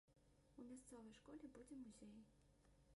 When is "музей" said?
1.85-2.17